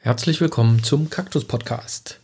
[0.00, 2.20] Herzlich willkommen zum Kaktus Podcast.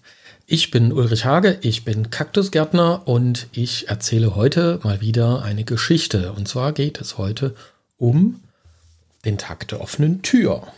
[0.47, 6.33] Ich bin Ulrich Hage, ich bin Kaktusgärtner und ich erzähle heute mal wieder eine Geschichte.
[6.35, 7.57] Und zwar geht es heute
[7.99, 8.41] um
[9.25, 10.69] den Tag der offenen Tür.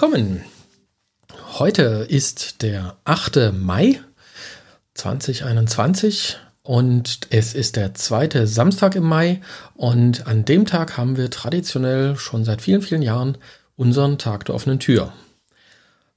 [0.00, 0.44] Willkommen.
[1.58, 3.52] Heute ist der 8.
[3.52, 4.00] Mai
[4.94, 9.40] 2021 und es ist der zweite Samstag im Mai
[9.74, 13.38] und an dem Tag haben wir traditionell schon seit vielen, vielen Jahren
[13.74, 15.12] unseren Tag der offenen Tür.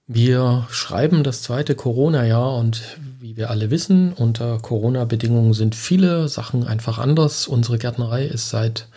[0.06, 2.84] Wir schreiben das zweite Corona-Jahr und
[3.20, 7.48] wie wir alle wissen, unter Corona-Bedingungen sind viele Sachen einfach anders.
[7.48, 8.90] Unsere Gärtnerei ist seit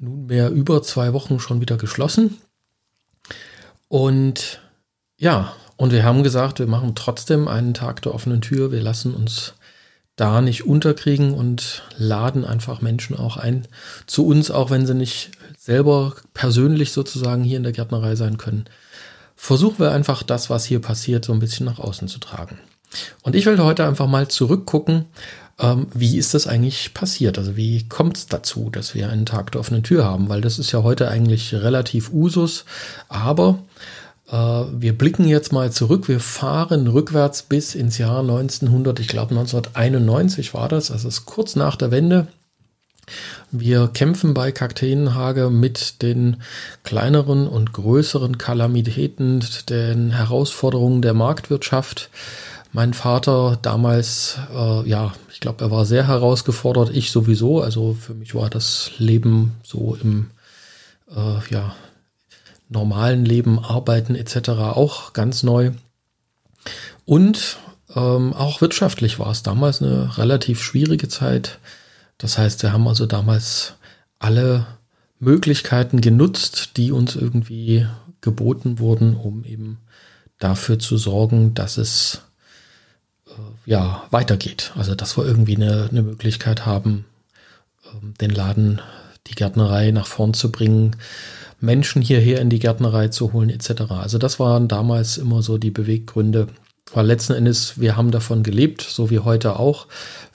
[0.00, 2.38] nunmehr über zwei Wochen schon wieder geschlossen.
[3.90, 4.60] Und
[5.18, 8.70] ja, und wir haben gesagt, wir machen trotzdem einen Tag der offenen Tür.
[8.70, 9.54] Wir lassen uns
[10.14, 13.66] da nicht unterkriegen und laden einfach Menschen auch ein
[14.06, 18.66] zu uns, auch wenn sie nicht selber persönlich sozusagen hier in der Gärtnerei sein können.
[19.34, 22.60] Versuchen wir einfach das, was hier passiert, so ein bisschen nach außen zu tragen.
[23.22, 25.06] Und ich will heute einfach mal zurückgucken,
[25.60, 27.38] ähm, wie ist das eigentlich passiert?
[27.38, 30.28] Also wie kommt es dazu, dass wir einen Tag der offenen Tür haben?
[30.28, 32.64] Weil das ist ja heute eigentlich relativ Usus.
[33.08, 33.58] Aber
[34.30, 36.08] äh, wir blicken jetzt mal zurück.
[36.08, 39.00] Wir fahren rückwärts bis ins Jahr 1900.
[39.00, 40.90] Ich glaube 1991 war das.
[40.90, 42.26] Also es ist kurz nach der Wende.
[43.50, 46.36] Wir kämpfen bei Kakteenhage mit den
[46.84, 52.10] kleineren und größeren Kalamitäten, den Herausforderungen der Marktwirtschaft.
[52.72, 57.60] Mein Vater damals, äh, ja, ich glaube, er war sehr herausgefordert, ich sowieso.
[57.62, 60.30] Also für mich war das Leben so im
[61.10, 61.74] äh, ja,
[62.68, 64.50] normalen Leben, Arbeiten etc.
[64.50, 65.72] auch ganz neu.
[67.04, 67.58] Und
[67.96, 71.58] ähm, auch wirtschaftlich war es damals eine relativ schwierige Zeit.
[72.18, 73.74] Das heißt, wir haben also damals
[74.20, 74.66] alle
[75.18, 77.86] Möglichkeiten genutzt, die uns irgendwie
[78.20, 79.78] geboten wurden, um eben
[80.38, 82.22] dafür zu sorgen, dass es
[83.66, 84.72] ja, weitergeht.
[84.76, 87.04] Also, dass wir irgendwie eine, eine Möglichkeit haben,
[87.92, 88.80] ähm, den Laden,
[89.26, 90.96] die Gärtnerei nach vorn zu bringen,
[91.60, 93.82] Menschen hierher in die Gärtnerei zu holen, etc.
[93.90, 96.48] Also, das waren damals immer so die Beweggründe.
[96.92, 99.86] Weil letzten Endes, wir haben davon gelebt, so wie heute auch.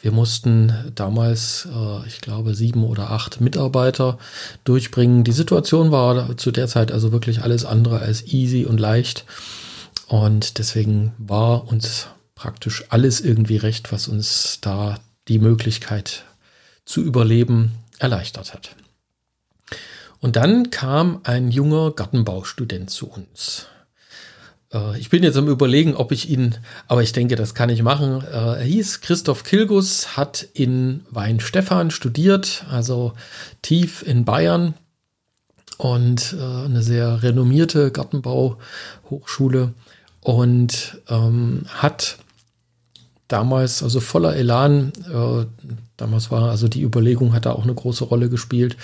[0.02, 4.18] Wir mussten damals, äh, ich glaube, sieben oder acht Mitarbeiter
[4.64, 5.26] durchbringen.
[5.26, 9.26] Die Situation war zu der Zeit also wirklich alles andere als easy und leicht.
[10.08, 16.26] Und deswegen war uns praktisch alles irgendwie recht, was uns da die Möglichkeit
[16.86, 18.76] zu überleben erleichtert hat.
[20.20, 23.68] Und dann kam ein junger Gartenbaustudent zu uns.
[24.74, 26.56] Äh, ich bin jetzt am Überlegen, ob ich ihn,
[26.88, 28.22] aber ich denke, das kann ich machen.
[28.22, 33.14] Äh, er hieß Christoph Kilgus, hat in Weinstefan studiert, also
[33.62, 34.74] tief in Bayern
[35.78, 39.74] und äh, eine sehr renommierte Gartenbauhochschule
[40.22, 42.18] und ähm, hat
[43.28, 45.46] damals also voller Elan, äh,
[45.98, 48.78] damals war also die Überlegung, hat da auch eine große Rolle gespielt,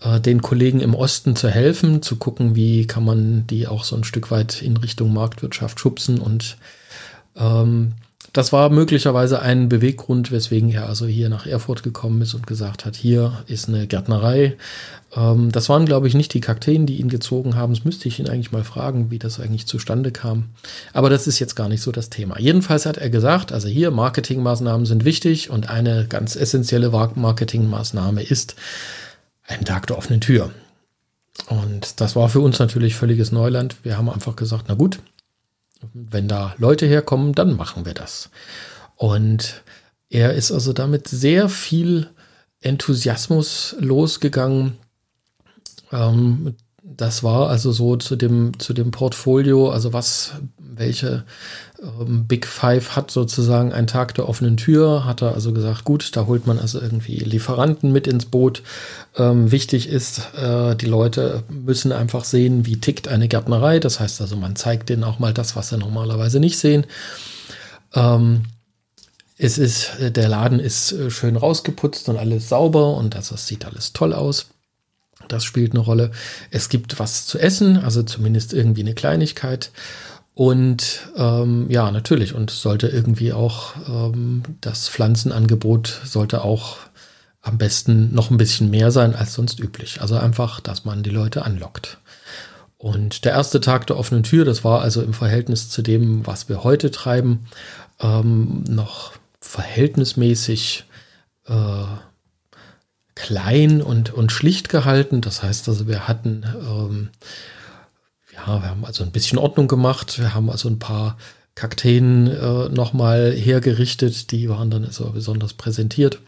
[0.00, 3.96] äh, den Kollegen im Osten zu helfen, zu gucken, wie kann man die auch so
[3.96, 6.56] ein Stück weit in Richtung Marktwirtschaft schubsen und
[7.36, 7.92] ähm,
[8.32, 12.86] das war möglicherweise ein Beweggrund, weswegen er also hier nach Erfurt gekommen ist und gesagt
[12.86, 14.56] hat, hier ist eine Gärtnerei.
[15.14, 17.74] Ähm, das waren, glaube ich, nicht die Kakteen, die ihn gezogen haben.
[17.74, 20.44] Das müsste ich ihn eigentlich mal fragen, wie das eigentlich zustande kam.
[20.94, 22.38] Aber das ist jetzt gar nicht so das Thema.
[22.38, 28.56] Jedenfalls hat er gesagt, also hier Marketingmaßnahmen sind wichtig und eine ganz essentielle Marketingmaßnahme ist
[29.46, 30.50] ein Tag der offenen Tür.
[31.48, 33.76] Und das war für uns natürlich völliges Neuland.
[33.82, 35.00] Wir haben einfach gesagt, na gut,
[35.92, 38.30] wenn da Leute herkommen, dann machen wir das.
[38.96, 39.62] Und
[40.10, 42.10] er ist also damit sehr viel
[42.60, 44.78] Enthusiasmus losgegangen.
[45.90, 51.24] Ähm, das war also so zu dem, zu dem Portfolio, also was, welche
[51.80, 56.16] ähm, Big Five hat sozusagen einen Tag der offenen Tür, hat er also gesagt, gut,
[56.16, 58.62] da holt man also irgendwie Lieferanten mit ins Boot.
[59.16, 63.78] Ähm, wichtig ist, äh, die Leute müssen einfach sehen, wie tickt eine Gärtnerei.
[63.78, 66.84] Das heißt also, man zeigt denen auch mal das, was sie normalerweise nicht sehen.
[67.94, 68.42] Ähm,
[69.38, 73.64] es ist, der Laden ist äh, schön rausgeputzt und alles sauber und das, das sieht
[73.64, 74.51] alles toll aus.
[75.32, 76.10] Das spielt eine Rolle.
[76.50, 79.70] Es gibt was zu essen, also zumindest irgendwie eine Kleinigkeit.
[80.34, 86.78] Und ähm, ja, natürlich, und sollte irgendwie auch ähm, das Pflanzenangebot sollte auch
[87.42, 90.00] am besten noch ein bisschen mehr sein als sonst üblich.
[90.00, 91.98] Also einfach, dass man die Leute anlockt.
[92.78, 96.48] Und der erste Tag der offenen Tür, das war also im Verhältnis zu dem, was
[96.48, 97.46] wir heute treiben,
[98.00, 100.84] ähm, noch verhältnismäßig
[101.46, 101.84] äh,
[103.22, 105.20] klein und, und schlicht gehalten.
[105.20, 107.10] Das heißt also, wir hatten, ähm,
[108.34, 110.18] ja, wir haben also ein bisschen Ordnung gemacht.
[110.18, 111.16] Wir haben also ein paar
[111.54, 114.32] Kakteen äh, nochmal hergerichtet.
[114.32, 116.18] Die waren dann also besonders präsentiert.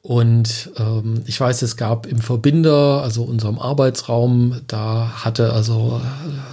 [0.00, 6.00] Und ähm, ich weiß, es gab im Verbinder, also unserem Arbeitsraum, da hatte also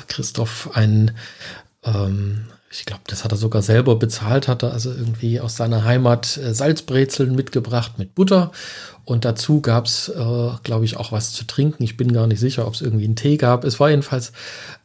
[0.09, 1.11] Christoph ein
[1.83, 5.83] ähm, ich glaube, das hat er sogar selber bezahlt, hat er also irgendwie aus seiner
[5.83, 8.51] Heimat äh, Salzbrezeln mitgebracht mit Butter.
[9.03, 11.83] Und dazu gab es, äh, glaube ich, auch was zu trinken.
[11.83, 13.65] Ich bin gar nicht sicher, ob es irgendwie einen Tee gab.
[13.65, 14.31] Es war jedenfalls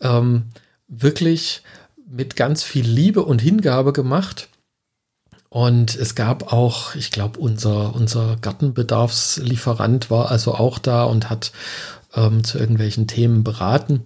[0.00, 0.46] ähm,
[0.88, 1.62] wirklich
[2.08, 4.48] mit ganz viel Liebe und Hingabe gemacht.
[5.48, 11.52] Und es gab auch, ich glaube, unser, unser Gartenbedarfslieferant war also auch da und hat
[12.14, 14.02] ähm, zu irgendwelchen Themen beraten.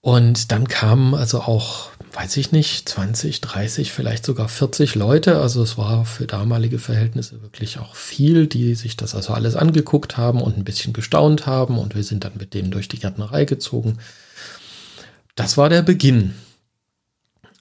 [0.00, 5.40] Und dann kamen also auch weiß ich nicht, 20, 30, vielleicht sogar 40 Leute.
[5.40, 10.16] Also es war für damalige Verhältnisse wirklich auch viel, die sich das also alles angeguckt
[10.16, 11.78] haben und ein bisschen gestaunt haben.
[11.78, 13.98] Und wir sind dann mit denen durch die Gärtnerei gezogen.
[15.34, 16.34] Das war der Beginn.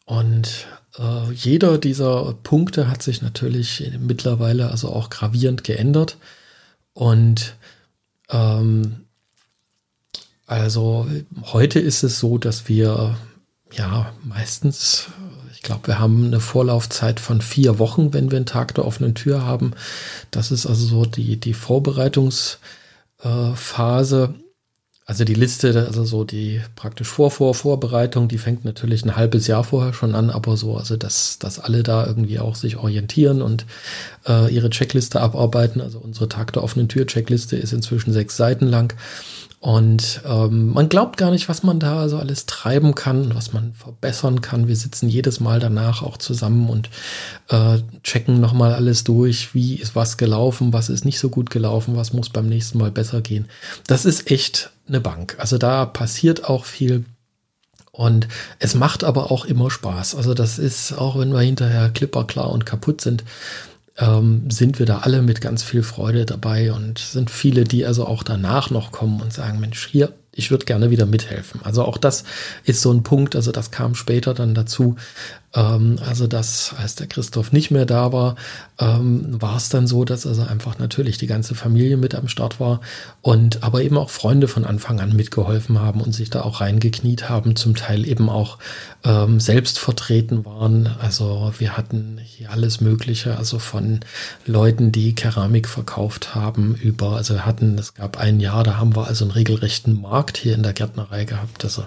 [0.06, 0.68] Und
[0.98, 6.18] äh, jeder dieser Punkte hat sich natürlich mittlerweile also auch gravierend geändert.
[6.94, 7.56] Und
[8.30, 9.06] ähm,
[10.46, 11.08] also
[11.52, 13.18] heute ist es so, dass wir
[13.74, 15.08] ja, meistens,
[15.54, 19.16] ich glaube, wir haben eine Vorlaufzeit von vier Wochen, wenn wir einen Tag der offenen
[19.16, 19.72] Tür haben.
[20.32, 24.36] Das ist also so die, die Vorbereitungsphase.
[25.06, 29.94] also die Liste, also so die praktisch Vor-Vor-Vorbereitung, die fängt natürlich ein halbes Jahr vorher
[29.94, 33.66] schon an, aber so, also dass, dass alle da irgendwie auch sich orientieren und
[34.28, 35.82] äh, ihre Checkliste abarbeiten.
[35.82, 38.94] Also unsere Tag der offenen Tür-Checkliste ist inzwischen sechs Seiten lang.
[39.60, 43.74] Und ähm, man glaubt gar nicht, was man da so alles treiben kann, was man
[43.74, 44.68] verbessern kann.
[44.68, 46.90] Wir sitzen jedes Mal danach auch zusammen und
[47.50, 49.56] äh, checken nochmal alles durch.
[49.56, 52.92] Wie ist was gelaufen, was ist nicht so gut gelaufen, was muss beim nächsten Mal
[52.92, 53.48] besser gehen.
[53.88, 55.36] Das ist echt eine Bank.
[55.40, 57.06] Also da passiert auch viel.
[57.92, 58.28] Und
[58.60, 60.14] es macht aber auch immer Spaß.
[60.14, 63.24] Also das ist, auch wenn wir hinterher klipperklar und kaputt sind,
[63.98, 68.06] ähm, sind wir da alle mit ganz viel Freude dabei und sind viele, die also
[68.06, 71.62] auch danach noch kommen und sagen, Mensch, hier, ich würde gerne wieder mithelfen.
[71.64, 72.24] Also auch das
[72.64, 74.96] ist so ein Punkt, also das kam später dann dazu.
[75.56, 78.36] Ähm, also dass, als der Christoph nicht mehr da war,
[78.80, 82.60] ähm, war es dann so, dass also einfach natürlich die ganze Familie mit am Start
[82.60, 82.82] war
[83.22, 87.30] und aber eben auch Freunde von Anfang an mitgeholfen haben und sich da auch reingekniet
[87.30, 88.58] haben, zum Teil eben auch
[89.04, 90.90] ähm, selbst vertreten waren.
[91.00, 94.02] Also wir hatten hier alles Mögliche, also von
[94.46, 98.96] Leuten, die Keramik verkauft haben, über, also wir hatten, es gab ein Jahr, da haben
[98.96, 101.64] wir also einen regelrechten Markt hier in der Gärtnerei gehabt.
[101.64, 101.86] Also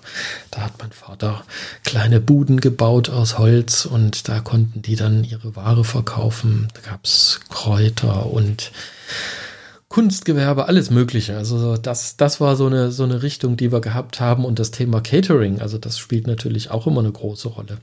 [0.51, 1.43] da hat mein Vater
[1.85, 3.50] kleine Buden gebaut aus Holz
[3.87, 6.69] und da konnten die dann ihre Ware verkaufen.
[6.75, 8.71] Da gab es Kräuter und
[9.89, 11.37] Kunstgewerbe, alles Mögliche.
[11.37, 14.45] Also das, das war so eine, so eine Richtung, die wir gehabt haben.
[14.45, 17.79] Und das Thema Catering, also das spielt natürlich auch immer eine große Rolle.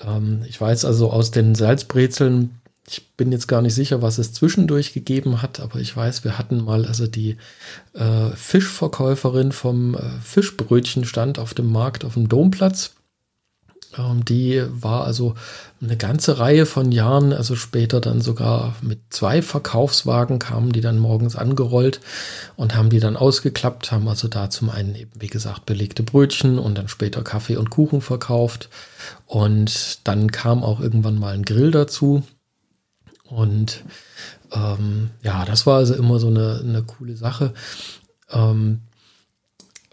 [0.00, 4.32] Ähm, ich weiß also aus den Salzbrezeln, ich bin jetzt gar nicht sicher, was es
[4.32, 7.36] zwischendurch gegeben hat, aber ich weiß, wir hatten mal also die
[7.94, 12.94] äh, Fischverkäuferin vom äh, Fischbrötchenstand auf dem Markt auf dem Domplatz.
[13.98, 15.34] Ähm, die war also
[15.82, 20.98] eine ganze Reihe von Jahren, also später dann sogar mit zwei Verkaufswagen kamen die dann
[20.98, 22.00] morgens angerollt
[22.56, 26.58] und haben die dann ausgeklappt, haben also da zum einen eben, wie gesagt, belegte Brötchen
[26.58, 28.68] und dann später Kaffee und Kuchen verkauft.
[29.26, 32.22] Und dann kam auch irgendwann mal ein Grill dazu.
[33.24, 33.84] Und
[34.52, 37.54] ähm, ja, das war also immer so eine, eine coole Sache.
[38.30, 38.80] Ähm,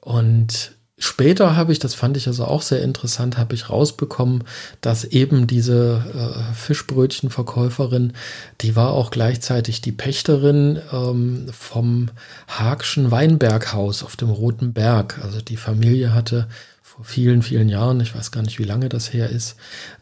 [0.02, 4.44] und Später habe ich, das fand ich also auch sehr interessant, habe ich rausbekommen,
[4.82, 8.14] dass eben diese äh, Fischbrötchenverkäuferin,
[8.62, 12.10] die war auch gleichzeitig die Pächterin ähm, vom
[12.48, 15.20] Haagschen Weinberghaus auf dem Roten Berg.
[15.24, 16.48] Also die Familie hatte
[16.82, 19.56] vor vielen, vielen Jahren, ich weiß gar nicht, wie lange das her ist,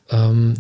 [0.10, 0.54] ähm,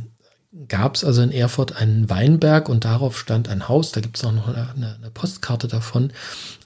[0.68, 3.94] gab es also in Erfurt einen Weinberg und darauf stand ein Haus.
[3.94, 6.12] Da gibt es auch noch eine, eine Postkarte davon.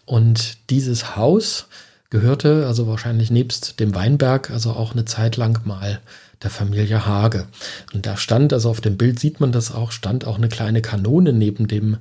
[0.05, 1.67] Und dieses Haus,
[2.09, 5.99] gehörte, also wahrscheinlich nebst dem Weinberg, also auch eine Zeit lang mal
[6.41, 7.47] der Familie Hage.
[7.93, 10.81] Und da stand, also auf dem Bild sieht man das auch, stand auch eine kleine
[10.81, 11.97] Kanone neben dem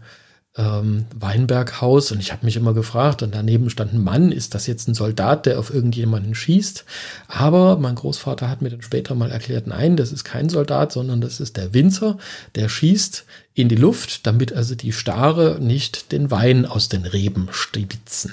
[0.56, 2.12] ähm, Weinberghaus.
[2.12, 4.94] Und ich habe mich immer gefragt, und daneben stand ein Mann, ist das jetzt ein
[4.94, 6.84] Soldat, der auf irgendjemanden schießt?
[7.28, 11.20] Aber mein Großvater hat mir dann später mal erklärt, nein, das ist kein Soldat, sondern
[11.20, 12.18] das ist der Winzer,
[12.54, 13.24] der schießt
[13.54, 18.32] in die Luft, damit also die Stare nicht den Wein aus den Reben stibitzen.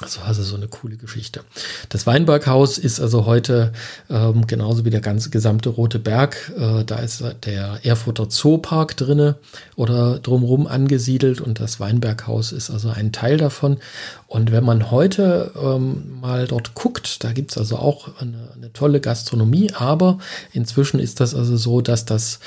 [0.00, 1.42] Also, also so eine coole Geschichte.
[1.88, 3.72] Das Weinberghaus ist also heute
[4.08, 6.52] ähm, genauso wie der ganze gesamte Rote Berg.
[6.56, 9.36] Äh, da ist der Erfurter Zoopark drinne
[9.76, 13.78] oder drumherum angesiedelt und das Weinberghaus ist also ein Teil davon.
[14.26, 19.00] Und wenn man heute ähm, mal dort guckt, da gibt's also auch eine, eine, tolle
[19.00, 20.18] Gastronomie, aber
[20.52, 22.40] inzwischen ist das also so, dass das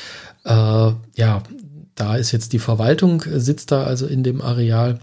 [0.46, 1.44] äh, ja
[1.96, 5.00] da ist jetzt die Verwaltung sitzt da also in dem Areal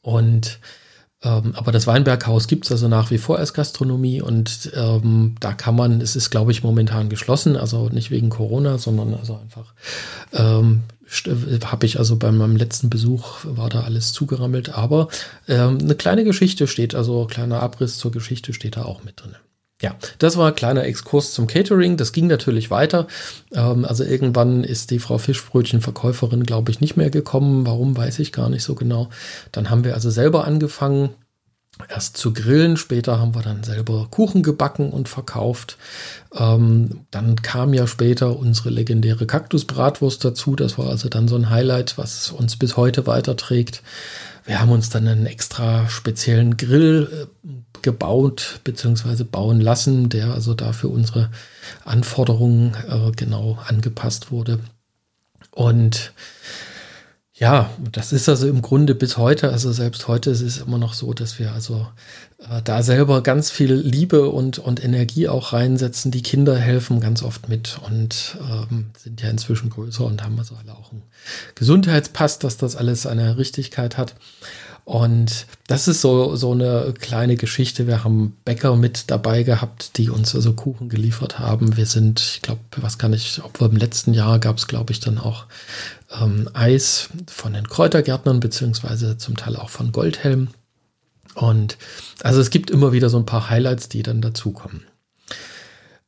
[0.00, 0.58] und
[1.24, 5.52] ähm, aber das Weinberghaus gibt es also nach wie vor als Gastronomie und ähm, da
[5.52, 9.74] kann man, es ist glaube ich momentan geschlossen, also nicht wegen Corona, sondern also einfach
[10.32, 10.82] ähm,
[11.64, 15.08] habe ich also bei meinem letzten Besuch war da alles zugerammelt, aber
[15.46, 19.36] ähm, eine kleine Geschichte steht, also kleiner Abriss zur Geschichte steht da auch mit drin.
[19.82, 21.96] Ja, das war ein kleiner Exkurs zum Catering.
[21.96, 23.08] Das ging natürlich weiter.
[23.52, 27.66] Ähm, also irgendwann ist die Frau Fischbrötchen-Verkäuferin, glaube ich, nicht mehr gekommen.
[27.66, 29.10] Warum, weiß ich gar nicht so genau.
[29.50, 31.10] Dann haben wir also selber angefangen,
[31.88, 32.76] erst zu grillen.
[32.76, 35.78] Später haben wir dann selber Kuchen gebacken und verkauft.
[36.32, 40.54] Ähm, dann kam ja später unsere legendäre Kaktusbratwurst dazu.
[40.54, 43.82] Das war also dann so ein Highlight, was uns bis heute weiterträgt.
[44.44, 47.48] Wir haben uns dann einen extra speziellen Grill äh,
[47.82, 49.24] gebaut bzw.
[49.24, 51.30] bauen lassen, der also da für unsere
[51.84, 54.60] Anforderungen äh, genau angepasst wurde.
[55.50, 56.12] Und
[57.34, 60.94] ja, das ist also im Grunde bis heute, also selbst heute ist es immer noch
[60.94, 61.88] so, dass wir also
[62.38, 66.12] äh, da selber ganz viel Liebe und, und Energie auch reinsetzen.
[66.12, 70.54] Die Kinder helfen ganz oft mit und ähm, sind ja inzwischen größer und haben also
[70.54, 71.02] alle auch einen
[71.54, 74.14] Gesundheitspass, dass das alles eine Richtigkeit hat.
[74.84, 77.86] Und das ist so, so eine kleine Geschichte.
[77.86, 81.76] Wir haben Bäcker mit dabei gehabt, die uns also Kuchen geliefert haben.
[81.76, 84.92] Wir sind, ich glaube, was kann ich, ob wir im letzten Jahr gab es, glaube
[84.92, 85.46] ich, dann auch
[86.20, 90.48] ähm, Eis von den Kräutergärtnern, beziehungsweise zum Teil auch von Goldhelm.
[91.34, 91.78] Und
[92.22, 94.84] also es gibt immer wieder so ein paar Highlights, die dann dazukommen.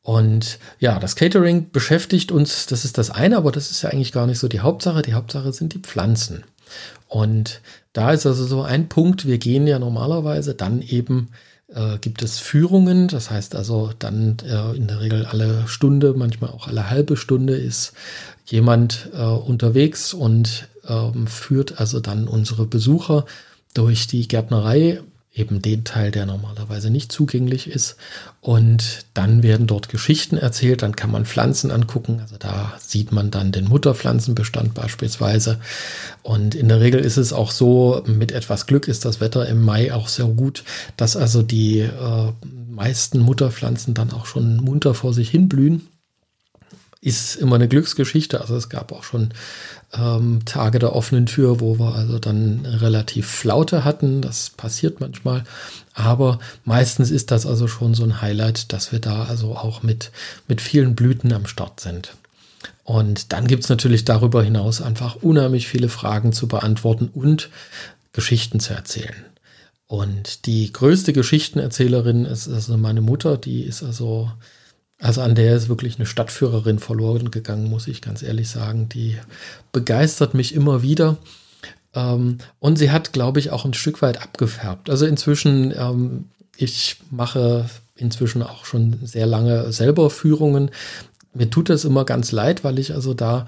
[0.02, 4.12] Und ja, das Catering beschäftigt uns, das ist das eine, aber das ist ja eigentlich
[4.12, 5.00] gar nicht so die Hauptsache.
[5.00, 6.45] Die Hauptsache sind die Pflanzen.
[7.09, 7.62] Und
[7.95, 11.31] da ist also so ein Punkt, wir gehen ja normalerweise dann eben,
[11.69, 16.51] äh, gibt es Führungen, das heißt also dann äh, in der Regel alle Stunde, manchmal
[16.51, 17.95] auch alle halbe Stunde ist
[18.45, 23.25] jemand äh, unterwegs und ähm, führt also dann unsere Besucher
[23.75, 25.01] durch die Gärtnerei
[25.35, 27.97] eben den Teil, der normalerweise nicht zugänglich ist.
[28.41, 32.21] Und dann werden dort Geschichten erzählt, dann kann man Pflanzen angucken.
[32.21, 35.59] Also da sieht man dann den Mutterpflanzenbestand beispielsweise.
[36.23, 39.62] Und in der Regel ist es auch so, mit etwas Glück ist das Wetter im
[39.62, 40.62] Mai auch sehr gut,
[40.97, 42.33] dass also die äh,
[42.71, 45.88] meisten Mutterpflanzen dann auch schon munter vor sich hin blühen
[47.04, 48.40] ist immer eine Glücksgeschichte.
[48.40, 49.34] Also es gab auch schon
[49.92, 54.23] ähm, Tage der offenen Tür, wo wir also dann relativ Flaute hatten.
[54.23, 55.44] Das passiert manchmal.
[55.92, 60.12] Aber meistens ist das also schon so ein Highlight, dass wir da also auch mit,
[60.49, 62.14] mit vielen Blüten am Start sind.
[62.84, 67.50] Und dann gibt es natürlich darüber hinaus einfach unheimlich viele Fragen zu beantworten und
[68.14, 69.26] Geschichten zu erzählen.
[69.87, 74.30] Und die größte Geschichtenerzählerin ist also meine Mutter, die ist also
[75.04, 78.88] also an der ist wirklich eine Stadtführerin verloren gegangen, muss ich ganz ehrlich sagen.
[78.88, 79.18] Die
[79.70, 81.18] begeistert mich immer wieder.
[81.92, 84.88] Ähm, und sie hat, glaube ich, auch ein Stück weit abgefärbt.
[84.88, 90.70] Also inzwischen, ähm, ich mache inzwischen auch schon sehr lange selber Führungen.
[91.34, 93.46] Mir tut das immer ganz leid, weil ich also da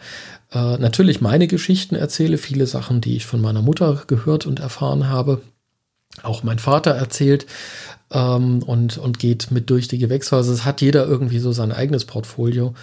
[0.52, 5.08] äh, natürlich meine Geschichten erzähle, viele Sachen, die ich von meiner Mutter gehört und erfahren
[5.08, 5.40] habe.
[6.22, 7.46] Auch mein Vater erzählt
[8.10, 10.52] ähm, und, und geht mit durch die Gewächshäuser.
[10.52, 12.75] Es hat jeder irgendwie so sein eigenes Portfolio.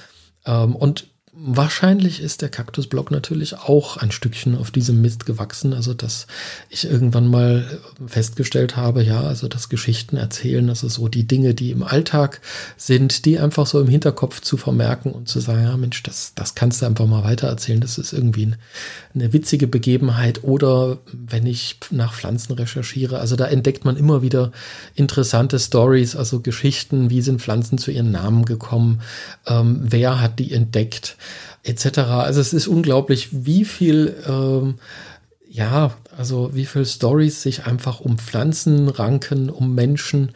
[0.45, 5.73] Ähm, und Wahrscheinlich ist der Kaktusblock natürlich auch ein Stückchen auf diesem Mist gewachsen.
[5.73, 6.27] Also, dass
[6.69, 11.71] ich irgendwann mal festgestellt habe, ja, also das Geschichten erzählen, also so die Dinge, die
[11.71, 12.39] im Alltag
[12.77, 16.53] sind, die einfach so im Hinterkopf zu vermerken und zu sagen, ja, Mensch, das, das
[16.53, 17.81] kannst du einfach mal weitererzählen.
[17.81, 18.57] Das ist irgendwie eine,
[19.15, 20.43] eine witzige Begebenheit.
[20.43, 24.51] Oder wenn ich nach Pflanzen recherchiere, also da entdeckt man immer wieder
[24.93, 29.01] interessante Stories, also Geschichten, wie sind Pflanzen zu ihren Namen gekommen,
[29.47, 31.17] ähm, wer hat die entdeckt
[31.63, 31.99] etc.
[31.99, 34.75] Also es ist unglaublich, wie viel, ähm,
[35.49, 40.31] ja, also wie viel Stories sich einfach um Pflanzen ranken, um Menschen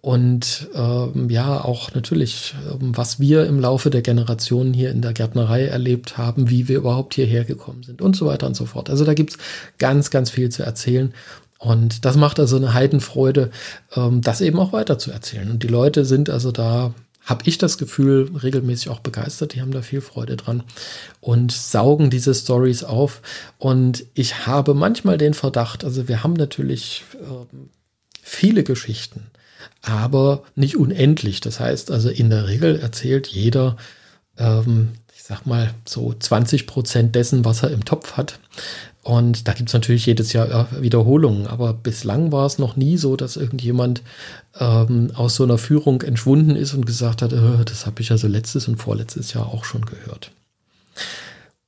[0.00, 5.12] und ähm, ja, auch natürlich, ähm, was wir im Laufe der Generationen hier in der
[5.12, 8.90] Gärtnerei erlebt haben, wie wir überhaupt hierher gekommen sind und so weiter und so fort.
[8.90, 9.38] Also da gibt's
[9.78, 11.12] ganz, ganz viel zu erzählen.
[11.58, 13.50] Und das macht also eine Heidenfreude,
[13.96, 15.50] ähm, das eben auch weiter zu erzählen.
[15.50, 16.94] Und die Leute sind also da
[17.28, 19.54] habe ich das Gefühl, regelmäßig auch begeistert.
[19.54, 20.62] Die haben da viel Freude dran
[21.20, 23.20] und saugen diese Stories auf.
[23.58, 27.56] Und ich habe manchmal den Verdacht, also wir haben natürlich äh,
[28.22, 29.26] viele Geschichten,
[29.82, 31.42] aber nicht unendlich.
[31.42, 33.76] Das heißt also, in der Regel erzählt jeder,
[34.38, 38.40] ähm, ich sag mal, so 20 Prozent dessen, was er im Topf hat.
[39.08, 43.16] Und da gibt es natürlich jedes Jahr Wiederholungen, aber bislang war es noch nie so,
[43.16, 44.02] dass irgendjemand
[44.60, 48.28] ähm, aus so einer Führung entschwunden ist und gesagt hat, äh, das habe ich also
[48.28, 50.30] letztes und vorletztes Jahr auch schon gehört.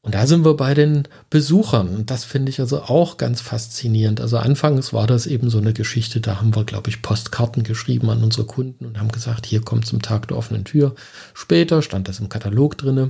[0.02, 1.88] Und da sind wir bei den Besuchern.
[1.88, 4.20] Und das finde ich also auch ganz faszinierend.
[4.20, 8.10] Also anfangs war das eben so eine Geschichte, da haben wir, glaube ich, Postkarten geschrieben
[8.10, 10.94] an unsere Kunden und haben gesagt, hier kommt zum Tag der offenen Tür.
[11.32, 13.08] Später stand das im Katalog drinne.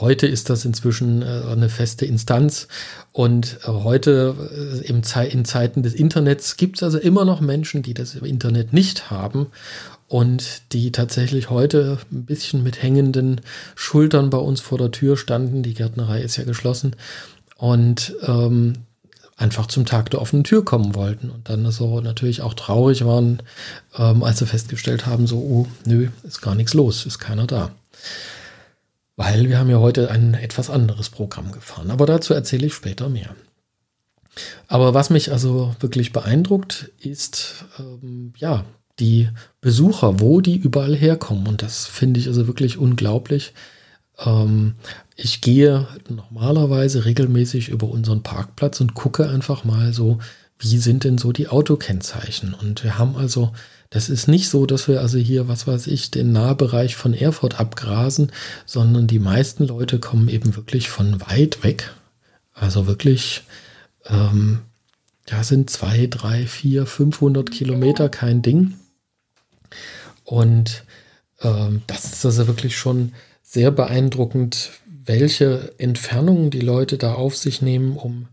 [0.00, 2.68] Heute ist das inzwischen äh, eine feste Instanz
[3.12, 7.92] und äh, heute äh, in Zeiten des Internets gibt es also immer noch Menschen, die
[7.92, 9.48] das Internet nicht haben
[10.08, 13.42] und die tatsächlich heute ein bisschen mit hängenden
[13.74, 15.62] Schultern bei uns vor der Tür standen.
[15.62, 16.96] Die Gärtnerei ist ja geschlossen
[17.58, 18.72] und ähm,
[19.36, 23.42] einfach zum Tag der offenen Tür kommen wollten und dann so natürlich auch traurig waren,
[23.98, 27.70] ähm, als sie festgestellt haben, so, oh, nö, ist gar nichts los, ist keiner da
[29.20, 31.90] weil wir haben ja heute ein etwas anderes Programm gefahren.
[31.90, 33.36] Aber dazu erzähle ich später mehr.
[34.66, 38.64] Aber was mich also wirklich beeindruckt, ist ähm, ja
[38.98, 39.28] die
[39.60, 41.48] Besucher, wo die überall herkommen.
[41.48, 43.52] Und das finde ich also wirklich unglaublich.
[44.24, 44.76] Ähm,
[45.16, 50.18] ich gehe normalerweise regelmäßig über unseren Parkplatz und gucke einfach mal so,
[50.58, 52.54] wie sind denn so die Autokennzeichen.
[52.54, 53.52] Und wir haben also
[53.90, 57.58] das ist nicht so, dass wir also hier, was weiß ich, den Nahbereich von Erfurt
[57.58, 58.30] abgrasen,
[58.64, 61.92] sondern die meisten Leute kommen eben wirklich von weit weg.
[62.54, 63.42] Also wirklich,
[64.06, 64.60] ähm,
[65.28, 68.74] ja, sind zwei, drei, vier, 500 Kilometer kein Ding.
[70.22, 70.84] Und
[71.40, 77.60] ähm, das ist also wirklich schon sehr beeindruckend, welche Entfernungen die Leute da auf sich
[77.60, 78.28] nehmen, um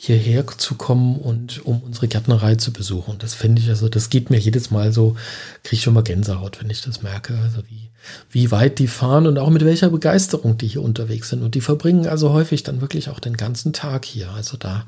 [0.00, 3.18] hierher zu kommen und um unsere Gärtnerei zu besuchen.
[3.18, 5.16] Das finde ich, also das geht mir jedes Mal so,
[5.64, 7.36] kriege ich schon mal Gänsehaut, wenn ich das merke.
[7.42, 7.90] Also wie,
[8.30, 11.42] wie weit die fahren und auch mit welcher Begeisterung die hier unterwegs sind.
[11.42, 14.30] Und die verbringen also häufig dann wirklich auch den ganzen Tag hier.
[14.30, 14.86] Also da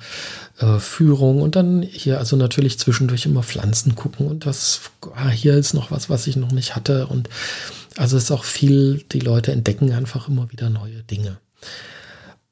[0.58, 4.80] äh, Führung und dann hier also natürlich zwischendurch immer Pflanzen gucken und was,
[5.16, 7.08] ah, hier ist noch was, was ich noch nicht hatte.
[7.08, 7.28] Und
[7.96, 11.38] also es ist auch viel, die Leute entdecken einfach immer wieder neue Dinge.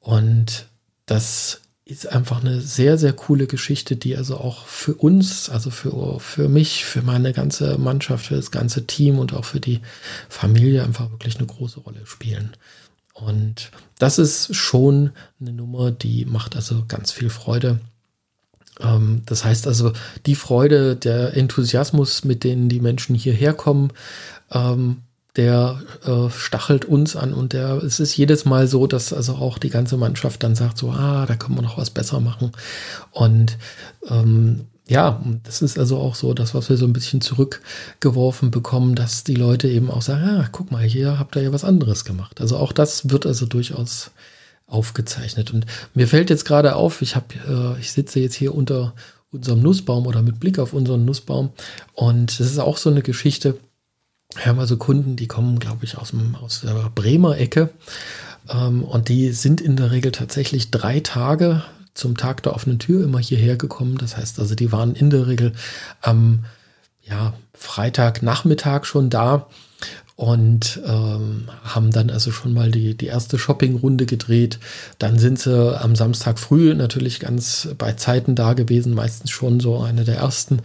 [0.01, 0.65] Und
[1.05, 6.19] das ist einfach eine sehr, sehr coole Geschichte, die also auch für uns, also für,
[6.19, 9.79] für mich, für meine ganze Mannschaft, für das ganze Team und auch für die
[10.29, 12.51] Familie einfach wirklich eine große Rolle spielen.
[13.13, 17.79] Und das ist schon eine Nummer, die macht also ganz viel Freude.
[18.79, 19.91] Ähm, das heißt also,
[20.27, 23.91] die Freude, der Enthusiasmus, mit denen die Menschen hierher kommen,
[24.51, 24.97] ähm,
[25.39, 29.57] der äh, stachelt uns an und der, es ist jedes Mal so, dass also auch
[29.57, 32.51] die ganze Mannschaft dann sagt so, ah, da können wir noch was besser machen.
[33.11, 33.57] Und
[34.09, 38.95] ähm, ja, das ist also auch so das, was wir so ein bisschen zurückgeworfen bekommen,
[38.95, 42.03] dass die Leute eben auch sagen, ah, guck mal, hier habt ihr ja was anderes
[42.03, 42.41] gemacht.
[42.41, 44.11] Also auch das wird also durchaus
[44.67, 45.53] aufgezeichnet.
[45.53, 48.93] Und mir fällt jetzt gerade auf, ich habe, äh, ich sitze jetzt hier unter
[49.31, 51.51] unserem Nussbaum oder mit Blick auf unseren Nussbaum
[51.93, 53.57] und das ist auch so eine Geschichte,
[54.35, 57.69] wir haben also Kunden, die kommen, glaube ich, aus, dem, aus der Bremer Ecke.
[58.49, 61.63] Ähm, und die sind in der Regel tatsächlich drei Tage
[61.93, 63.97] zum Tag der offenen Tür immer hierher gekommen.
[63.97, 65.53] Das heißt also, die waren in der Regel
[66.01, 66.45] am
[67.03, 69.47] ja, Freitagnachmittag schon da
[70.19, 74.59] und ähm, haben dann also schon mal die, die erste Shoppingrunde gedreht.
[74.97, 79.79] Dann sind sie am Samstag früh natürlich ganz bei Zeiten da gewesen, meistens schon so
[79.79, 80.59] eine der ersten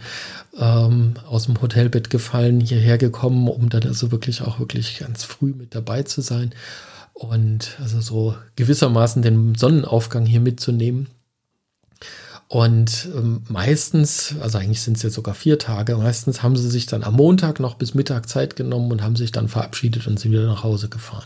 [0.59, 5.53] ähm, aus dem Hotelbett gefallen, hierher gekommen, um dann also wirklich auch wirklich ganz früh
[5.53, 6.53] mit dabei zu sein
[7.13, 11.07] und also so gewissermaßen den Sonnenaufgang hier mitzunehmen.
[12.47, 16.85] Und ähm, meistens, also eigentlich sind es ja sogar vier Tage, meistens haben sie sich
[16.85, 20.31] dann am Montag noch bis Mittag Zeit genommen und haben sich dann verabschiedet und sind
[20.31, 21.25] wieder nach Hause gefahren.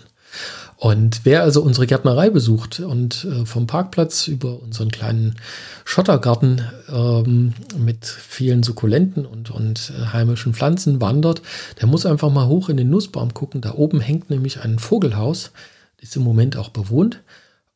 [0.77, 5.35] Und wer also unsere Gärtnerei besucht und äh, vom Parkplatz über unseren kleinen
[5.83, 11.41] Schottergarten ähm, mit vielen Sukkulenten und, und äh, heimischen Pflanzen wandert,
[11.81, 13.59] der muss einfach mal hoch in den Nussbaum gucken.
[13.59, 15.51] Da oben hängt nämlich ein Vogelhaus,
[15.97, 17.19] ist im Moment auch bewohnt.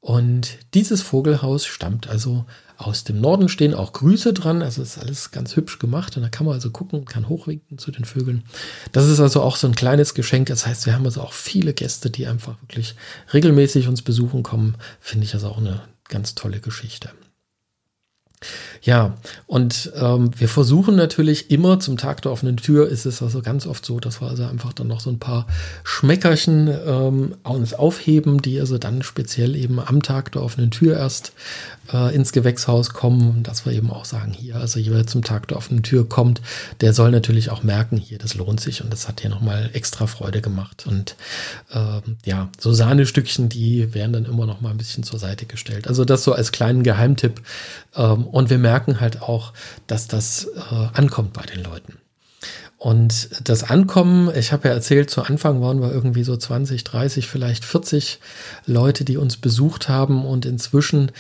[0.04, 2.44] Und dieses Vogelhaus stammt also
[2.76, 4.62] aus dem Norden, stehen auch Grüße dran.
[4.62, 6.18] Also ist alles ganz hübsch gemacht.
[6.18, 8.44] Und da kann man also gucken, kann hochwinken zu den Vögeln.
[8.92, 10.48] Das ist also auch so ein kleines Geschenk.
[10.48, 12.96] Das heißt, wir haben also auch viele Gäste, die einfach wirklich
[13.34, 14.76] regelmäßig uns besuchen kommen.
[15.00, 17.10] Finde ich also auch eine ganz tolle Geschichte.
[18.82, 19.16] Ja,
[19.48, 23.66] und ähm, wir versuchen natürlich immer zum Tag der offenen Tür ist es also ganz
[23.66, 25.48] oft so, dass wir also einfach dann noch so ein paar
[25.84, 31.34] Schmeckerchen ähm, uns aufheben, die also dann speziell eben am Tag der offenen Tür erst
[31.92, 35.58] äh, ins Gewächshaus kommen, dass wir eben auch sagen, hier, also jeder zum Tag der
[35.58, 36.42] offenen Tür kommt,
[36.82, 40.08] der soll natürlich auch merken, hier, das lohnt sich und das hat hier nochmal extra
[40.08, 40.86] Freude gemacht.
[40.88, 41.16] Und
[41.74, 45.88] ähm, ja, so Sahnestückchen, die werden dann immer noch mal ein bisschen zur Seite gestellt.
[45.88, 47.42] Also das so als kleinen Geheimtipp.
[47.96, 49.54] Ähm, und wir merken halt auch,
[49.88, 51.98] dass das äh, ankommt bei den Leuten.
[52.84, 57.30] Und das Ankommen, ich habe ja erzählt, zu Anfang waren wir irgendwie so 20, 30,
[57.30, 58.20] vielleicht 40
[58.66, 61.14] Leute, die uns besucht haben und inzwischen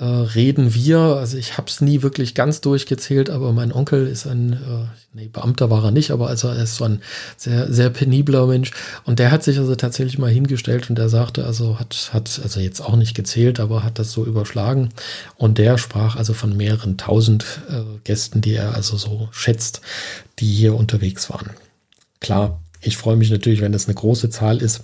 [0.00, 4.26] äh, reden wir, also ich habe es nie wirklich ganz durchgezählt, aber mein Onkel ist
[4.26, 7.02] ein, äh, nee, Beamter war er nicht, aber also er ist so ein
[7.36, 8.70] sehr, sehr penibler Mensch.
[9.04, 12.60] Und der hat sich also tatsächlich mal hingestellt und der sagte, also hat, hat, also
[12.60, 14.88] jetzt auch nicht gezählt, aber hat das so überschlagen.
[15.36, 19.82] Und der sprach also von mehreren tausend äh, Gästen, die er also so schätzt,
[20.38, 21.50] die hier unterwegs waren.
[22.20, 24.82] Klar, ich freue mich natürlich, wenn das eine große Zahl ist,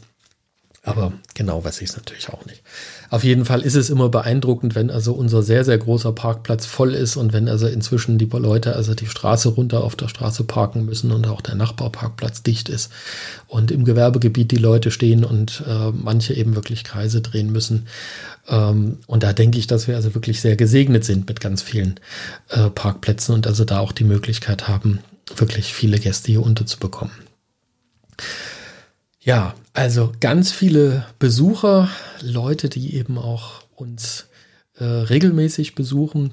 [0.86, 2.62] aber genau weiß ich es natürlich auch nicht.
[3.10, 6.94] Auf jeden Fall ist es immer beeindruckend, wenn also unser sehr, sehr großer Parkplatz voll
[6.94, 10.84] ist und wenn also inzwischen die Leute also die Straße runter auf der Straße parken
[10.86, 12.92] müssen und auch der Nachbarparkplatz dicht ist
[13.48, 17.88] und im Gewerbegebiet die Leute stehen und äh, manche eben wirklich Kreise drehen müssen.
[18.46, 21.98] Ähm, und da denke ich, dass wir also wirklich sehr gesegnet sind mit ganz vielen
[22.50, 25.00] äh, Parkplätzen und also da auch die Möglichkeit haben,
[25.34, 27.12] wirklich viele Gäste hier unterzubekommen.
[29.26, 31.90] Ja, also ganz viele Besucher,
[32.22, 34.28] Leute, die eben auch uns
[34.76, 36.32] äh, regelmäßig besuchen.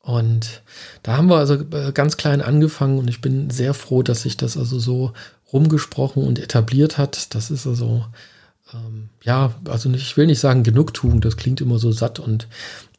[0.00, 0.62] Und
[1.02, 4.38] da haben wir also äh, ganz klein angefangen und ich bin sehr froh, dass sich
[4.38, 5.12] das also so
[5.52, 7.34] rumgesprochen und etabliert hat.
[7.34, 8.06] Das ist also,
[8.72, 12.48] ähm, ja, also nicht, ich will nicht sagen Genugtuung, das klingt immer so satt und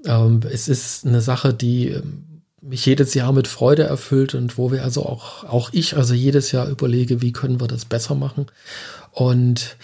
[0.05, 2.32] ähm, es ist eine Sache, die ähm,
[2.63, 6.51] mich jedes Jahr mit Freude erfüllt und wo wir also auch, auch ich also jedes
[6.51, 8.47] Jahr überlege, wie können wir das besser machen.
[9.11, 9.75] Und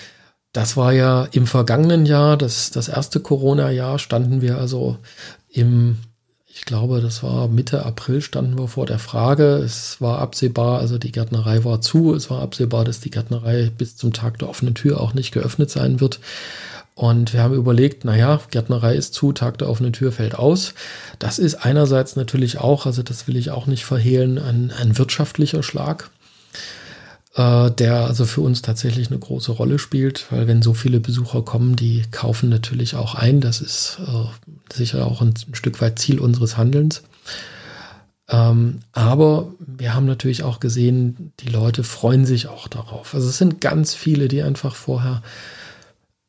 [0.54, 4.98] das war ja im vergangenen Jahr, das, das erste Corona-Jahr, standen wir also
[5.50, 5.98] im,
[6.48, 9.58] ich glaube, das war Mitte April, standen wir vor der Frage.
[9.58, 12.16] Es war absehbar, also die Gärtnerei war zu.
[12.16, 15.70] Es war absehbar, dass die Gärtnerei bis zum Tag der offenen Tür auch nicht geöffnet
[15.70, 16.20] sein wird.
[17.00, 20.74] Und wir haben überlegt, naja, Gärtnerei ist zu, Tag der offenen Tür fällt aus.
[21.18, 25.64] Das ist einerseits natürlich auch, also das will ich auch nicht verhehlen, ein, ein wirtschaftlicher
[25.64, 26.10] Schlag,
[27.36, 31.42] äh, der also für uns tatsächlich eine große Rolle spielt, weil wenn so viele Besucher
[31.42, 33.40] kommen, die kaufen natürlich auch ein.
[33.40, 37.04] Das ist äh, sicher auch ein, ein, Stück weit Ziel unseres Handelns.
[38.28, 43.16] Ähm, aber wir haben natürlich auch gesehen, die Leute freuen sich auch darauf.
[43.16, 45.22] Also es sind ganz viele, die einfach vorher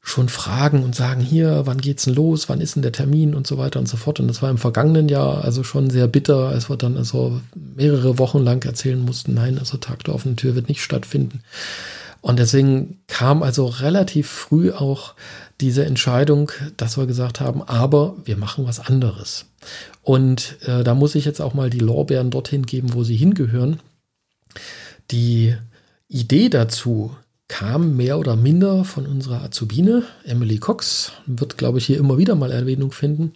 [0.02, 3.46] schon fragen und sagen, hier, wann geht's denn los, wann ist denn der Termin und
[3.46, 4.18] so weiter und so fort.
[4.18, 8.18] Und das war im vergangenen Jahr also schon sehr bitter, als wir dann also mehrere
[8.18, 11.42] Wochen lang erzählen mussten, nein, also Tag der offenen Tür wird nicht stattfinden.
[12.22, 15.14] Und deswegen kam also relativ früh auch
[15.60, 19.46] diese Entscheidung, dass wir gesagt haben, aber wir machen was anderes.
[20.02, 23.80] Und äh, da muss ich jetzt auch mal die Lorbeeren dorthin geben, wo sie hingehören.
[25.10, 25.54] Die
[26.08, 27.14] Idee dazu,
[27.50, 32.36] kam mehr oder minder von unserer Azubine, Emily Cox, wird, glaube ich, hier immer wieder
[32.36, 33.32] mal Erwähnung finden.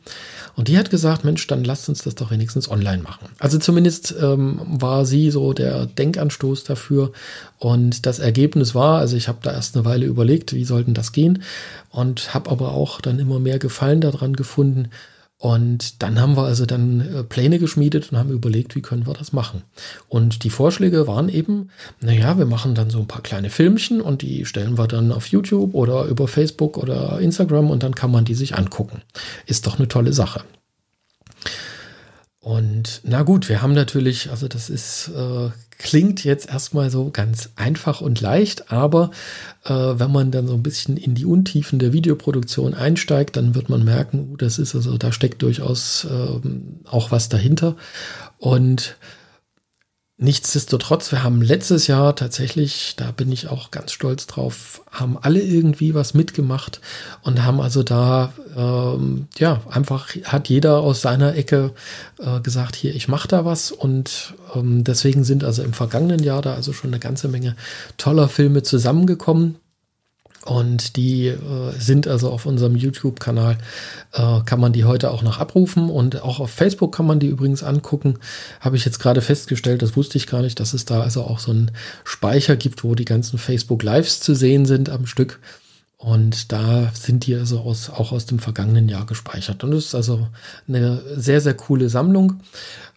[0.55, 3.27] Und die hat gesagt, Mensch, dann lasst uns das doch wenigstens online machen.
[3.41, 7.11] Also zumindest ähm, war sie so der Denkanstoß dafür.
[7.59, 11.11] Und das Ergebnis war, also ich habe da erst eine Weile überlegt, wie sollten das
[11.11, 11.43] gehen
[11.91, 14.91] und habe aber auch dann immer mehr Gefallen daran gefunden,
[15.39, 19.15] und dann haben wir also dann äh, Pläne geschmiedet und haben überlegt, wie können wir
[19.15, 19.63] das machen.
[20.09, 21.71] Und die Vorschläge waren eben,
[22.01, 25.27] naja, wir machen dann so ein paar kleine Filmchen und die stellen wir dann auf
[25.27, 29.03] YouTube oder über Facebook oder Instagram und dann kann man die sich angucken.
[29.47, 30.45] Ist doch eine tolle Sache.
[32.39, 37.51] Und na gut, wir haben natürlich, also das ist, äh, klingt jetzt erstmal so ganz
[37.57, 39.11] einfach und leicht, aber
[39.65, 43.69] äh, wenn man dann so ein bisschen in die Untiefen der Videoproduktion einsteigt, dann wird
[43.69, 47.77] man merken, uh, das ist also, da steckt durchaus äh, auch was dahinter.
[48.39, 48.97] Und
[50.17, 55.41] Nichtsdestotrotz, wir haben letztes Jahr tatsächlich, da bin ich auch ganz stolz drauf, haben alle
[55.41, 56.81] irgendwie was mitgemacht
[57.23, 61.73] und haben also da, ähm, ja, einfach hat jeder aus seiner Ecke
[62.21, 66.43] äh, gesagt, hier, ich mache da was und ähm, deswegen sind also im vergangenen Jahr
[66.43, 67.57] da also schon eine ganze Menge
[67.97, 69.57] toller Filme zusammengekommen,
[70.45, 71.39] und die äh,
[71.79, 73.57] sind also auf unserem YouTube-Kanal,
[74.13, 75.89] äh, kann man die heute auch noch abrufen.
[75.89, 78.19] Und auch auf Facebook kann man die übrigens angucken.
[78.61, 81.39] Habe ich jetzt gerade festgestellt, das wusste ich gar nicht, dass es da also auch
[81.39, 81.71] so einen
[82.05, 85.41] Speicher gibt, wo die ganzen Facebook-Lives zu sehen sind am Stück.
[85.97, 89.65] Und da sind die also aus, auch aus dem vergangenen Jahr gespeichert.
[89.65, 90.29] Und es ist also
[90.69, 92.41] eine sehr, sehr coole Sammlung.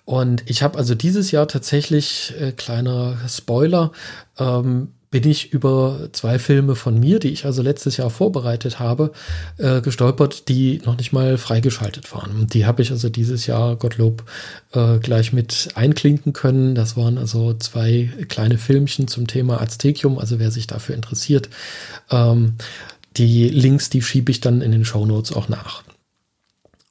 [0.03, 3.93] Und ich habe also dieses Jahr tatsächlich, äh, kleiner Spoiler,
[4.37, 9.13] ähm, bin ich über zwei Filme von mir, die ich also letztes Jahr vorbereitet habe,
[9.57, 12.31] äh, gestolpert, die noch nicht mal freigeschaltet waren.
[12.31, 14.23] Und die habe ich also dieses Jahr, Gottlob,
[14.73, 16.75] äh, gleich mit einklinken können.
[16.75, 21.49] Das waren also zwei kleine Filmchen zum Thema Aztekium, also wer sich dafür interessiert.
[22.11, 22.55] Ähm,
[23.15, 25.83] die Links, die schiebe ich dann in den Show Notes auch nach.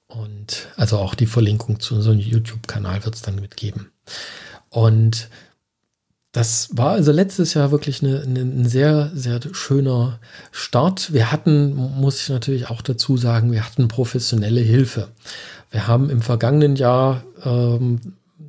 [0.07, 3.91] Und also auch die Verlinkung zu einem YouTube-Kanal wird es dann mitgeben.
[4.71, 5.29] Und
[6.37, 10.19] das war also letztes Jahr wirklich ein sehr, sehr schöner
[10.53, 11.15] Start.
[11.15, 15.09] Wir hatten, muss ich natürlich auch dazu sagen, wir hatten professionelle Hilfe.
[15.71, 18.01] Wir haben im vergangenen Jahr ähm,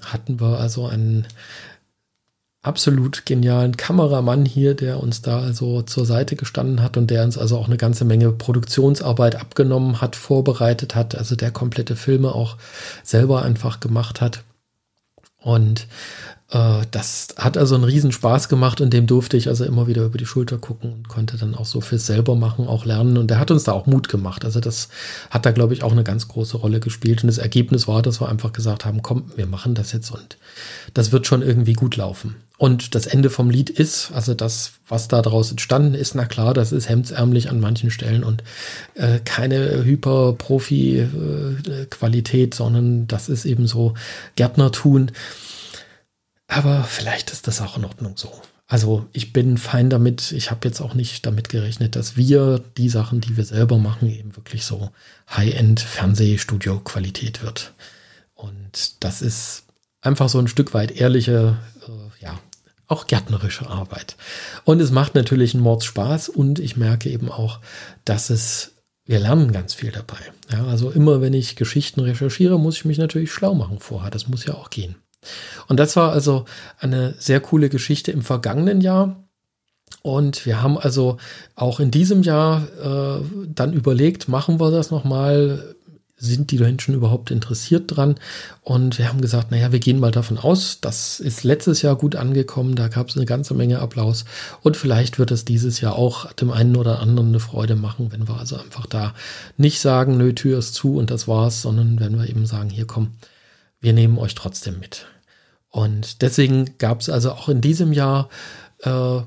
[0.04, 1.28] hatten wir also einen
[2.62, 7.38] absolut genialen Kameramann hier, der uns da also zur Seite gestanden hat und der uns
[7.38, 12.58] also auch eine ganze Menge Produktionsarbeit abgenommen hat, vorbereitet hat, also der komplette Filme auch
[13.04, 14.44] selber einfach gemacht hat.
[15.40, 15.88] Und
[16.50, 20.18] das hat also einen riesen Spaß gemacht und dem durfte ich also immer wieder über
[20.18, 23.18] die Schulter gucken und konnte dann auch so fürs selber machen, auch lernen.
[23.18, 24.46] Und der hat uns da auch Mut gemacht.
[24.46, 24.88] Also das
[25.30, 27.22] hat da, glaube ich, auch eine ganz große Rolle gespielt.
[27.22, 30.38] Und das Ergebnis war, dass wir einfach gesagt haben, komm, wir machen das jetzt und
[30.94, 32.38] das wird schon irgendwie gut laufen.
[32.58, 36.56] Und das Ende vom Lied ist, also das, was da draus entstanden ist, na klar,
[36.56, 38.42] das ist hemdsärmlich an manchen Stellen und
[38.96, 43.94] äh, keine Hyper-Profi-Qualität, äh, sondern das ist eben so
[44.36, 45.12] Gärtnertun.
[46.48, 48.32] Aber vielleicht ist das auch in Ordnung so.
[48.68, 50.34] Also ich bin fein damit.
[50.34, 54.10] Ich habe jetzt auch nicht damit gerechnet, dass wir die Sachen, die wir selber machen,
[54.10, 54.92] eben wirklich so
[55.30, 57.74] High-End Fernsehstudio-Qualität wird.
[58.34, 59.64] Und das ist
[60.02, 61.58] einfach so ein Stück weit ehrliche,
[61.88, 62.40] äh, ja,
[62.88, 64.16] auch gärtnerische Arbeit.
[64.64, 67.60] Und es macht natürlich einen Mordspaß und ich merke eben auch,
[68.06, 68.74] dass es,
[69.06, 70.20] wir lernen ganz viel dabei.
[70.52, 74.12] Ja, also immer wenn ich Geschichten recherchiere, muss ich mich natürlich schlau machen vorher.
[74.12, 74.96] Das muss ja auch gehen.
[75.68, 76.46] Und das war also
[76.80, 79.28] eine sehr coole Geschichte im vergangenen Jahr.
[80.02, 81.18] Und wir haben also
[81.56, 85.76] auch in diesem Jahr äh, dann überlegt, machen wir das nochmal?
[86.20, 88.16] Sind die Menschen überhaupt interessiert dran?
[88.62, 92.16] Und wir haben gesagt, naja, wir gehen mal davon aus, das ist letztes Jahr gut
[92.16, 94.26] angekommen, da gab es eine ganze Menge Applaus.
[94.64, 98.28] Und vielleicht wird es dieses Jahr auch dem einen oder anderen eine Freude machen, wenn
[98.28, 99.14] wir also einfach da
[99.58, 102.88] nicht sagen, nö, Tür ist zu und das war's, sondern wenn wir eben sagen, hier
[102.88, 103.12] komm,
[103.80, 105.06] wir nehmen euch trotzdem mit.
[105.78, 108.30] Und deswegen gab es also auch in diesem Jahr
[108.82, 109.20] äh,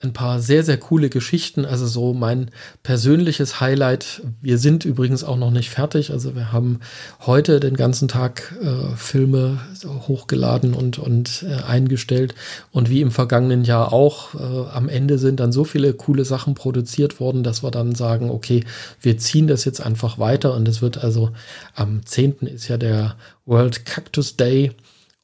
[0.00, 1.66] ein paar sehr, sehr coole Geschichten.
[1.66, 2.50] Also so mein
[2.82, 4.22] persönliches Highlight.
[4.40, 6.10] Wir sind übrigens auch noch nicht fertig.
[6.10, 6.80] Also wir haben
[7.26, 12.34] heute den ganzen Tag äh, Filme hochgeladen und, und äh, eingestellt.
[12.72, 16.54] Und wie im vergangenen Jahr auch, äh, am Ende sind dann so viele coole Sachen
[16.54, 18.64] produziert worden, dass wir dann sagen, okay,
[19.02, 20.54] wir ziehen das jetzt einfach weiter.
[20.54, 21.32] Und es wird also
[21.74, 22.46] am 10.
[22.46, 24.72] ist ja der World Cactus Day.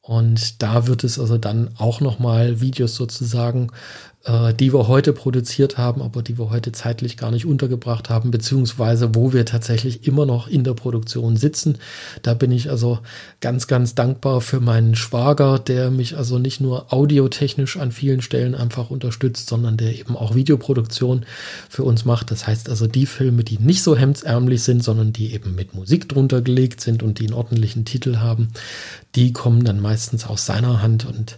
[0.05, 3.71] Und da wird es also dann auch nochmal Videos sozusagen
[4.25, 8.31] äh, die wir heute produziert haben, aber die wir heute zeitlich gar nicht untergebracht haben,
[8.31, 11.77] beziehungsweise wo wir tatsächlich immer noch in der Produktion sitzen.
[12.23, 12.99] Da bin ich also
[13.39, 18.55] ganz, ganz dankbar für meinen Schwager, der mich also nicht nur audiotechnisch an vielen Stellen
[18.55, 21.25] einfach unterstützt, sondern der eben auch Videoproduktion
[21.69, 22.31] für uns macht.
[22.31, 26.09] Das heißt also die Filme, die nicht so hemdsärmlich sind, sondern die eben mit Musik
[26.09, 28.49] drunter gelegt sind und die einen ordentlichen Titel haben,
[29.15, 31.37] die kommen dann meistens aus seiner Hand und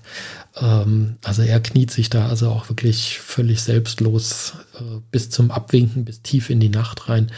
[0.59, 6.05] ähm, also er kniet sich da also auch wirklich völlig selbstlos äh, bis zum Abwinken,
[6.05, 7.31] bis tief in die Nacht rein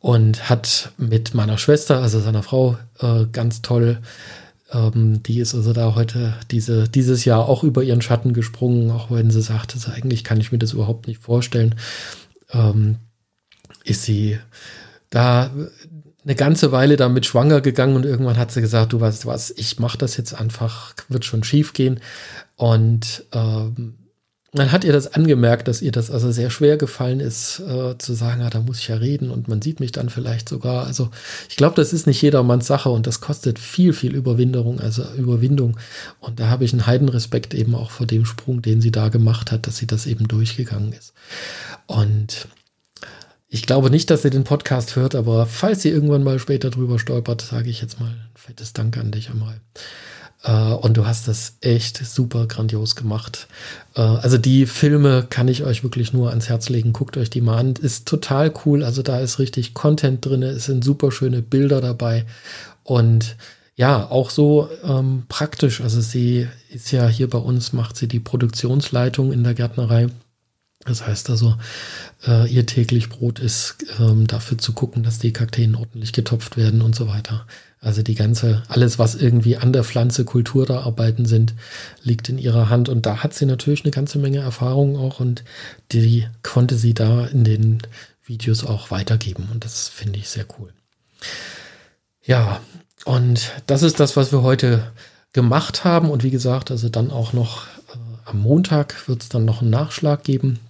[0.00, 4.00] und hat mit meiner Schwester, also seiner Frau, äh, ganz toll
[4.72, 9.10] ähm, die ist also da heute diese, dieses Jahr auch über ihren Schatten gesprungen, auch
[9.10, 11.74] wenn sie sagte, also eigentlich kann ich mir das überhaupt nicht vorstellen.
[12.52, 12.96] Ähm,
[13.84, 14.38] ist sie
[15.10, 15.50] da
[16.24, 19.78] eine ganze Weile damit schwanger gegangen und irgendwann hat sie gesagt, du weißt was, ich
[19.78, 22.00] mache das jetzt einfach, wird schon schief gehen.
[22.62, 23.94] Und ähm,
[24.52, 28.14] man hat ihr das angemerkt, dass ihr das also sehr schwer gefallen ist, äh, zu
[28.14, 30.86] sagen, ah, da muss ich ja reden und man sieht mich dann vielleicht sogar.
[30.86, 31.10] Also
[31.48, 35.76] ich glaube, das ist nicht jedermanns Sache und das kostet viel, viel Überwinderung, also Überwindung.
[36.20, 39.50] Und da habe ich einen Heidenrespekt eben auch vor dem Sprung, den sie da gemacht
[39.50, 41.14] hat, dass sie das eben durchgegangen ist.
[41.88, 42.46] Und
[43.48, 47.00] ich glaube nicht, dass sie den Podcast hört, aber falls sie irgendwann mal später drüber
[47.00, 49.60] stolpert, sage ich jetzt mal ein fettes Dank an dich einmal.
[50.44, 53.48] Äh, und du hast das echt super grandios gemacht.
[53.94, 56.92] Äh, also die Filme kann ich euch wirklich nur ans Herz legen.
[56.92, 57.74] Guckt euch die mal an.
[57.80, 58.82] Ist total cool.
[58.82, 60.42] Also da ist richtig Content drin.
[60.42, 62.26] Es sind super schöne Bilder dabei.
[62.84, 63.36] Und
[63.76, 65.80] ja, auch so ähm, praktisch.
[65.80, 70.08] Also sie ist ja hier bei uns, macht sie die Produktionsleitung in der Gärtnerei.
[70.84, 71.56] Das heißt also,
[72.26, 76.82] äh, ihr täglich Brot ist ähm, dafür zu gucken, dass die Kakteen ordentlich getopft werden
[76.82, 77.46] und so weiter.
[77.80, 81.54] Also die ganze, alles, was irgendwie an der Pflanze Kultur da arbeiten sind,
[82.02, 82.88] liegt in ihrer Hand.
[82.88, 85.44] Und da hat sie natürlich eine ganze Menge Erfahrung auch und
[85.90, 87.78] die konnte sie da in den
[88.24, 89.48] Videos auch weitergeben.
[89.52, 90.72] Und das finde ich sehr cool.
[92.24, 92.60] Ja,
[93.04, 94.92] und das ist das, was wir heute
[95.32, 96.10] gemacht haben.
[96.10, 99.70] Und wie gesagt, also dann auch noch äh, am Montag wird es dann noch einen
[99.70, 100.60] Nachschlag geben.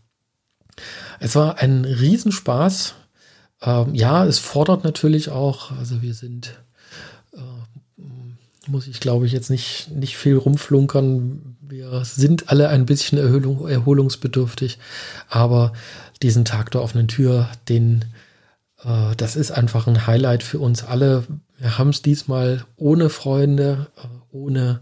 [1.20, 2.94] Es war ein Riesenspaß.
[3.62, 6.58] Ähm, ja, es fordert natürlich auch, also wir sind,
[7.32, 8.02] äh,
[8.66, 11.56] muss ich glaube ich jetzt nicht, nicht viel rumflunkern.
[11.60, 14.78] Wir sind alle ein bisschen Erholung, erholungsbedürftig,
[15.28, 15.72] aber
[16.22, 18.04] diesen Tag der offenen Tür, den,
[18.84, 21.24] äh, das ist einfach ein Highlight für uns alle.
[21.58, 24.80] Wir haben es diesmal ohne Freunde, äh, ohne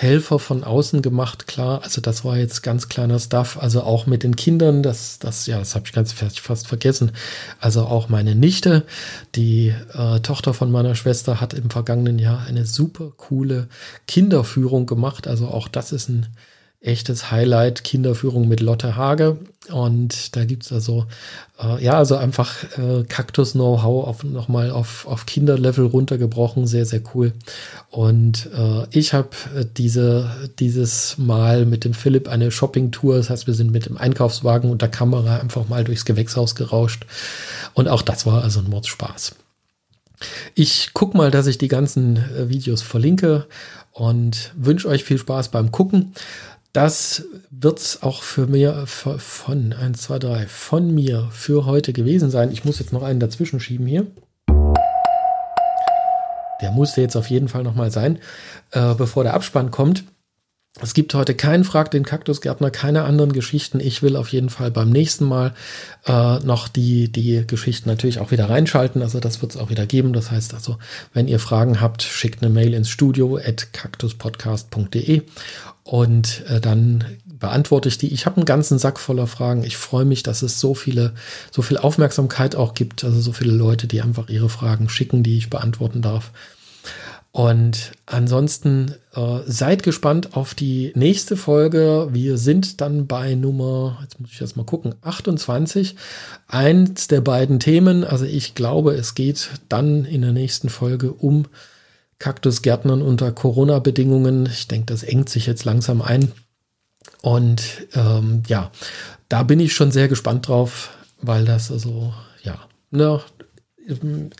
[0.00, 1.82] Helfer von außen gemacht, klar.
[1.82, 3.58] Also das war jetzt ganz kleiner Stuff.
[3.60, 7.12] Also auch mit den Kindern, das, das, ja, das habe ich ganz fast vergessen.
[7.60, 8.86] Also auch meine Nichte,
[9.34, 13.68] die äh, Tochter von meiner Schwester, hat im vergangenen Jahr eine super coole
[14.06, 15.28] Kinderführung gemacht.
[15.28, 16.28] Also auch das ist ein
[16.82, 19.36] echtes Highlight, Kinderführung mit Lotte Hage.
[19.70, 21.06] Und da gibt es also,
[21.62, 27.32] äh, ja, also einfach äh, Kaktus-Know-how nochmal auf, auf Kinderlevel runtergebrochen, sehr, sehr cool.
[27.90, 33.46] Und äh, ich habe äh, diese, dieses Mal mit dem Philipp eine Shopping-Tour, das heißt,
[33.46, 37.04] wir sind mit dem Einkaufswagen und der Kamera einfach mal durchs Gewächshaus gerauscht.
[37.74, 39.34] Und auch das war also ein Mordspaß.
[40.54, 43.46] Ich gucke mal, dass ich die ganzen äh, Videos verlinke
[43.92, 46.14] und wünsche euch viel Spaß beim Gucken.
[46.72, 52.30] Das wird es auch für mir von 1, 2, 3 von mir für heute gewesen
[52.30, 52.52] sein.
[52.52, 54.06] Ich muss jetzt noch einen dazwischen schieben hier.
[56.60, 58.20] Der musste jetzt auf jeden Fall noch mal sein,
[58.70, 60.04] äh, bevor der Abspann kommt.
[60.82, 63.80] Es gibt heute keinen Frag den Kaktusgärtner, keine anderen Geschichten.
[63.80, 65.52] Ich will auf jeden Fall beim nächsten Mal
[66.06, 69.02] äh, noch die, die Geschichten natürlich auch wieder reinschalten.
[69.02, 70.12] Also das wird es auch wieder geben.
[70.14, 70.78] Das heißt also,
[71.12, 75.22] wenn ihr Fragen habt, schickt eine Mail ins Studio at kaktuspodcast.de
[75.84, 78.12] und äh, dann beantworte ich die.
[78.12, 79.64] Ich habe einen ganzen Sack voller Fragen.
[79.64, 81.12] Ich freue mich, dass es so viele,
[81.50, 83.04] so viel Aufmerksamkeit auch gibt.
[83.04, 86.30] Also so viele Leute, die einfach ihre Fragen schicken, die ich beantworten darf.
[87.32, 92.08] Und ansonsten äh, seid gespannt auf die nächste Folge.
[92.10, 95.94] Wir sind dann bei Nummer, jetzt muss ich erst mal gucken, 28.
[96.48, 98.02] Eins der beiden Themen.
[98.02, 101.46] Also ich glaube, es geht dann in der nächsten Folge um
[102.18, 104.46] Kaktusgärtnern unter Corona-Bedingungen.
[104.46, 106.32] Ich denke, das engt sich jetzt langsam ein.
[107.22, 107.62] Und
[107.94, 108.72] ähm, ja,
[109.28, 110.90] da bin ich schon sehr gespannt drauf,
[111.22, 112.12] weil das also,
[112.42, 112.58] ja,
[112.90, 113.20] ne,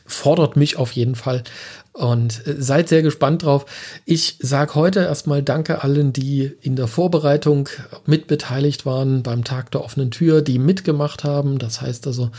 [0.06, 1.44] fordert mich auf jeden Fall.
[1.92, 3.66] Und äh, seid sehr gespannt drauf.
[4.04, 7.68] Ich sage heute erstmal Danke allen, die in der Vorbereitung
[8.06, 11.58] mitbeteiligt waren beim Tag der offenen Tür, die mitgemacht haben.
[11.58, 12.30] Das heißt also,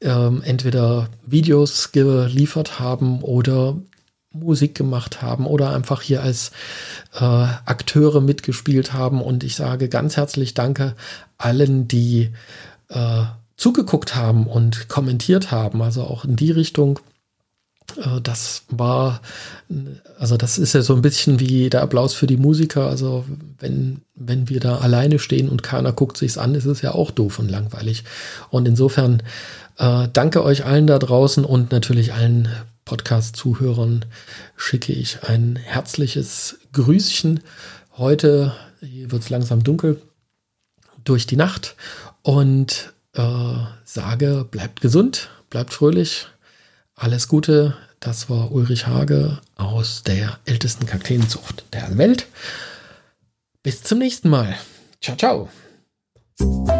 [0.00, 3.76] ähm, entweder Videos geliefert haben oder
[4.32, 6.50] Musik gemacht haben oder einfach hier als
[7.14, 9.22] äh, Akteure mitgespielt haben.
[9.22, 10.94] Und ich sage ganz herzlich Danke
[11.38, 12.30] allen, die
[12.88, 13.24] äh,
[13.58, 15.82] zugeguckt haben und kommentiert haben.
[15.82, 17.00] Also auch in die Richtung.
[17.96, 19.20] Äh, das war,
[20.18, 22.88] also das ist ja so ein bisschen wie der Applaus für die Musiker.
[22.88, 23.26] Also
[23.58, 27.10] wenn, wenn wir da alleine stehen und keiner guckt sich's an, ist es ja auch
[27.10, 28.04] doof und langweilig.
[28.48, 29.22] Und insofern
[29.76, 32.48] äh, danke euch allen da draußen und natürlich allen
[32.84, 34.06] Podcast-Zuhörern
[34.56, 37.40] schicke ich ein herzliches Grüßchen.
[37.98, 40.00] Heute wird es langsam dunkel
[41.04, 41.74] durch die Nacht
[42.22, 46.26] und äh, sage, bleibt gesund, bleibt fröhlich,
[46.94, 47.76] alles Gute.
[48.00, 52.26] Das war Ulrich Hage aus der ältesten Kakteenzucht der Welt.
[53.62, 54.56] Bis zum nächsten Mal.
[55.00, 56.77] Ciao, ciao.